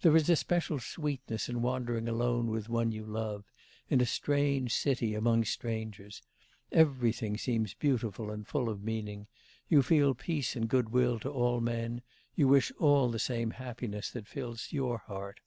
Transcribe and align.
There 0.00 0.16
is 0.16 0.30
a 0.30 0.36
special 0.36 0.80
sweetness 0.80 1.50
in 1.50 1.60
wandering 1.60 2.08
alone 2.08 2.46
with 2.46 2.70
one 2.70 2.90
you 2.90 3.04
love, 3.04 3.44
in 3.90 4.00
a 4.00 4.06
strange 4.06 4.72
city 4.74 5.14
among 5.14 5.44
strangers; 5.44 6.22
everything 6.72 7.36
seems 7.36 7.74
beautiful 7.74 8.30
and 8.30 8.48
full 8.48 8.70
of 8.70 8.82
meaning, 8.82 9.26
you 9.68 9.82
feel 9.82 10.14
peace 10.14 10.56
and 10.56 10.70
goodwill 10.70 11.18
to 11.18 11.28
all 11.30 11.60
men, 11.60 12.00
you 12.34 12.48
wish 12.48 12.72
all 12.78 13.10
the 13.10 13.18
same 13.18 13.50
happiness 13.50 14.10
that 14.12 14.26
fills 14.26 14.72
your 14.72 14.96
heart. 15.00 15.38